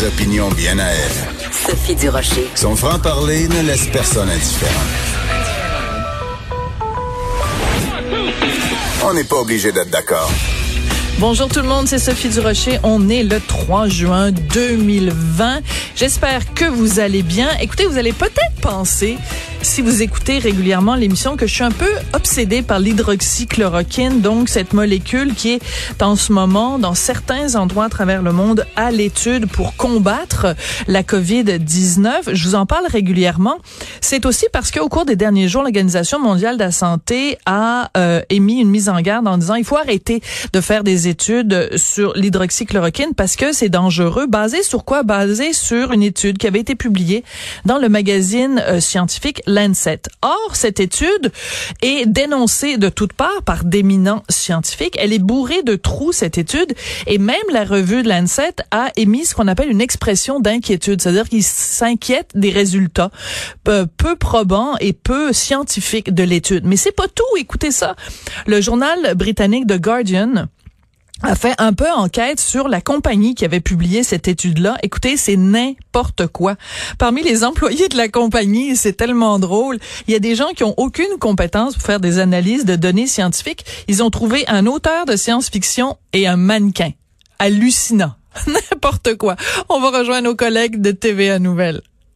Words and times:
Des 0.00 0.06
opinions 0.06 0.48
bien 0.50 0.78
à 0.78 0.86
elle. 0.86 1.52
Sophie 1.52 1.94
Durocher. 1.94 2.46
Son 2.54 2.74
franc-parler 2.74 3.48
ne 3.48 3.60
laisse 3.66 3.86
personne 3.88 4.30
indifférent. 4.30 4.72
On 9.04 9.12
n'est 9.12 9.24
pas 9.24 9.36
obligé 9.36 9.72
d'être 9.72 9.90
d'accord. 9.90 10.30
Bonjour 11.18 11.48
tout 11.48 11.60
le 11.60 11.68
monde, 11.68 11.86
c'est 11.86 11.98
Sophie 11.98 12.30
Durocher. 12.30 12.78
On 12.82 13.10
est 13.10 13.24
le 13.24 13.40
3 13.40 13.88
juin 13.88 14.30
2020. 14.32 15.60
J'espère 15.96 16.54
que 16.54 16.64
vous 16.64 16.98
allez 16.98 17.22
bien. 17.22 17.50
Écoutez, 17.60 17.84
vous 17.84 17.98
allez 17.98 18.14
peut-être 18.14 18.49
penser, 18.60 19.18
si 19.62 19.82
vous 19.82 20.02
écoutez 20.02 20.38
régulièrement 20.38 20.94
l'émission, 20.94 21.36
que 21.36 21.46
je 21.46 21.54
suis 21.54 21.64
un 21.64 21.70
peu 21.70 21.90
obsédée 22.12 22.62
par 22.62 22.78
l'hydroxychloroquine, 22.78 24.20
donc 24.20 24.48
cette 24.48 24.72
molécule 24.72 25.34
qui 25.34 25.52
est 25.52 26.02
en 26.02 26.16
ce 26.16 26.32
moment 26.32 26.78
dans 26.78 26.94
certains 26.94 27.54
endroits 27.54 27.86
à 27.86 27.88
travers 27.88 28.22
le 28.22 28.32
monde 28.32 28.66
à 28.76 28.90
l'étude 28.90 29.46
pour 29.46 29.76
combattre 29.76 30.54
la 30.86 31.02
COVID-19. 31.02 32.32
Je 32.34 32.48
vous 32.48 32.54
en 32.54 32.66
parle 32.66 32.84
régulièrement. 32.86 33.56
C'est 34.00 34.26
aussi 34.26 34.46
parce 34.52 34.70
qu'au 34.70 34.88
cours 34.88 35.04
des 35.04 35.16
derniers 35.16 35.48
jours, 35.48 35.62
l'Organisation 35.62 36.18
mondiale 36.18 36.56
de 36.56 36.64
la 36.64 36.72
santé 36.72 37.38
a 37.46 37.90
euh, 37.96 38.20
émis 38.28 38.60
une 38.60 38.70
mise 38.70 38.88
en 38.88 39.00
garde 39.00 39.26
en 39.26 39.38
disant 39.38 39.54
il 39.54 39.64
faut 39.64 39.76
arrêter 39.76 40.22
de 40.52 40.60
faire 40.60 40.84
des 40.84 41.08
études 41.08 41.70
sur 41.76 42.12
l'hydroxychloroquine 42.14 43.14
parce 43.16 43.36
que 43.36 43.52
c'est 43.52 43.68
dangereux. 43.68 44.26
Basé 44.26 44.62
sur 44.62 44.84
quoi? 44.84 45.02
Basé 45.02 45.52
sur 45.52 45.92
une 45.92 46.02
étude 46.02 46.38
qui 46.38 46.46
avait 46.46 46.60
été 46.60 46.74
publiée 46.74 47.24
dans 47.64 47.78
le 47.78 47.88
euh, 48.58 48.80
scientifique 48.80 49.42
Lancet. 49.46 50.02
Or, 50.22 50.50
cette 50.54 50.80
étude 50.80 51.32
est 51.82 52.06
dénoncée 52.06 52.76
de 52.76 52.88
toutes 52.88 53.12
parts 53.12 53.42
par 53.44 53.64
d'éminents 53.64 54.22
scientifiques. 54.28 54.96
Elle 54.98 55.12
est 55.12 55.18
bourrée 55.18 55.62
de 55.62 55.76
trous, 55.76 56.12
cette 56.12 56.38
étude, 56.38 56.74
et 57.06 57.18
même 57.18 57.36
la 57.52 57.64
revue 57.64 58.02
de 58.02 58.08
Lancet 58.08 58.56
a 58.70 58.90
émis 58.96 59.24
ce 59.24 59.34
qu'on 59.34 59.48
appelle 59.48 59.70
une 59.70 59.80
expression 59.80 60.40
d'inquiétude, 60.40 61.00
c'est-à-dire 61.00 61.28
qu'ils 61.28 61.44
s'inquiètent 61.44 62.32
des 62.34 62.50
résultats 62.50 63.10
peu, 63.64 63.86
peu 63.86 64.16
probants 64.16 64.76
et 64.80 64.92
peu 64.92 65.32
scientifiques 65.32 66.12
de 66.12 66.22
l'étude. 66.22 66.64
Mais 66.66 66.76
c'est 66.76 66.92
pas 66.92 67.08
tout, 67.08 67.36
écoutez 67.38 67.70
ça. 67.70 67.96
Le 68.46 68.60
journal 68.60 69.14
britannique 69.14 69.66
The 69.66 69.80
Guardian 69.80 70.46
a 71.22 71.34
fait 71.34 71.54
un 71.58 71.72
peu 71.72 71.90
enquête 71.90 72.40
sur 72.40 72.68
la 72.68 72.80
compagnie 72.80 73.34
qui 73.34 73.44
avait 73.44 73.60
publié 73.60 74.02
cette 74.02 74.28
étude-là. 74.28 74.76
Écoutez, 74.82 75.16
c'est 75.16 75.36
n'importe 75.36 76.26
quoi. 76.26 76.56
Parmi 76.98 77.22
les 77.22 77.44
employés 77.44 77.88
de 77.88 77.96
la 77.96 78.08
compagnie, 78.08 78.76
c'est 78.76 78.94
tellement 78.94 79.38
drôle. 79.38 79.78
Il 80.06 80.12
y 80.12 80.16
a 80.16 80.20
des 80.20 80.34
gens 80.34 80.50
qui 80.56 80.64
ont 80.64 80.74
aucune 80.76 81.18
compétence 81.18 81.74
pour 81.74 81.82
faire 81.82 82.00
des 82.00 82.18
analyses 82.18 82.64
de 82.64 82.76
données 82.76 83.06
scientifiques. 83.06 83.64
Ils 83.88 84.02
ont 84.02 84.10
trouvé 84.10 84.44
un 84.48 84.66
auteur 84.66 85.04
de 85.06 85.16
science-fiction 85.16 85.96
et 86.12 86.26
un 86.26 86.36
mannequin. 86.36 86.90
Hallucinant. 87.38 88.14
N'importe 88.46 89.16
quoi. 89.16 89.36
On 89.68 89.80
va 89.80 89.98
rejoindre 89.98 90.28
nos 90.28 90.36
collègues 90.36 90.80
de 90.80 90.90
TVA 90.90 91.38
Nouvelles. 91.38 91.82